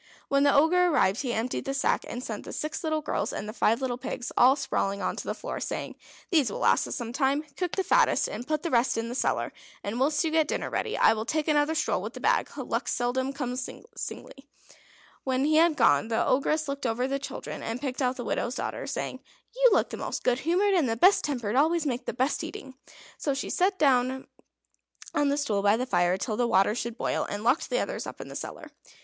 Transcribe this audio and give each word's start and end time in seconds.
When 0.29 0.41
the 0.41 0.51
Ogre 0.51 0.87
arrived, 0.87 1.21
he 1.21 1.31
emptied 1.31 1.65
the 1.65 1.75
sack, 1.75 2.05
and 2.07 2.23
sent 2.23 2.43
the 2.43 2.51
six 2.53 2.83
little 2.83 3.01
girls 3.03 3.31
and 3.31 3.47
the 3.47 3.53
five 3.53 3.81
little 3.83 3.99
pigs 3.99 4.31
all 4.35 4.55
sprawling 4.55 4.99
on 4.99 5.15
to 5.17 5.25
the 5.25 5.35
floor, 5.35 5.59
saying: 5.59 5.93
"These 6.31 6.51
will 6.51 6.57
last 6.57 6.87
us 6.87 6.95
some 6.95 7.13
time. 7.13 7.43
Cook 7.55 7.75
the 7.75 7.83
fattest, 7.83 8.27
and 8.27 8.47
put 8.47 8.63
the 8.63 8.71
rest 8.71 8.97
into 8.97 9.09
the 9.09 9.13
cellar. 9.13 9.53
And 9.83 9.99
whilst 9.99 10.23
you 10.23 10.31
get 10.31 10.47
dinner 10.47 10.71
ready, 10.71 10.97
I 10.97 11.13
will 11.13 11.27
take 11.27 11.47
another 11.47 11.75
stroll 11.75 12.01
with 12.01 12.13
the 12.13 12.19
bag. 12.19 12.49
Luck 12.57 12.87
seldom 12.87 13.31
comes 13.31 13.61
singly." 13.95 14.49
When 15.23 15.45
he 15.45 15.57
had 15.57 15.75
gone, 15.77 16.07
the 16.07 16.25
Ogress 16.25 16.67
looked 16.67 16.87
over 16.87 17.07
the 17.07 17.19
children, 17.19 17.61
and 17.61 17.79
picked 17.79 18.01
out 18.01 18.15
the 18.15 18.25
widow's 18.25 18.55
daughter, 18.55 18.87
saying: 18.87 19.19
"You 19.55 19.69
look 19.71 19.91
the 19.91 19.97
most 19.97 20.23
good 20.23 20.39
humoured. 20.39 20.73
And 20.73 20.89
the 20.89 20.97
best 20.97 21.23
tempered 21.23 21.55
always 21.55 21.85
make 21.85 22.07
the 22.07 22.11
best 22.13 22.43
eating." 22.43 22.73
So 23.19 23.35
she 23.35 23.51
set 23.51 23.73
her 23.73 23.77
down 23.77 24.27
on 25.13 25.31
a 25.31 25.37
stool 25.37 25.61
by 25.61 25.77
the 25.77 25.85
fire 25.85 26.17
till 26.17 26.37
the 26.37 26.47
water 26.47 26.73
should 26.73 26.97
boil, 26.97 27.25
and 27.29 27.43
locked 27.43 27.69
the 27.69 27.77
others 27.77 28.07
up 28.07 28.19
in 28.19 28.29
the 28.29 28.35
cellar. 28.35 28.71